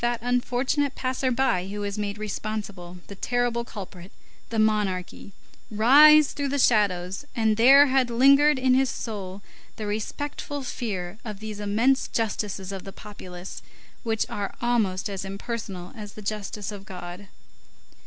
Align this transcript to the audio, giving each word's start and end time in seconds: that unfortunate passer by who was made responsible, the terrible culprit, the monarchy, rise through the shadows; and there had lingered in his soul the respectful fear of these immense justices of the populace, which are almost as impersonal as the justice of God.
that 0.01 0.17
unfortunate 0.23 0.95
passer 0.95 1.29
by 1.29 1.67
who 1.67 1.81
was 1.81 1.95
made 1.95 2.17
responsible, 2.17 2.97
the 3.05 3.13
terrible 3.13 3.63
culprit, 3.63 4.11
the 4.49 4.57
monarchy, 4.57 5.31
rise 5.69 6.33
through 6.33 6.47
the 6.47 6.57
shadows; 6.57 7.23
and 7.35 7.55
there 7.55 7.85
had 7.85 8.09
lingered 8.09 8.57
in 8.57 8.73
his 8.73 8.89
soul 8.89 9.43
the 9.75 9.85
respectful 9.85 10.63
fear 10.63 11.19
of 11.23 11.39
these 11.39 11.59
immense 11.59 12.07
justices 12.07 12.71
of 12.71 12.83
the 12.83 12.91
populace, 12.91 13.61
which 14.01 14.25
are 14.27 14.55
almost 14.59 15.07
as 15.07 15.23
impersonal 15.23 15.93
as 15.95 16.13
the 16.13 16.21
justice 16.23 16.71
of 16.71 16.83
God. 16.83 17.27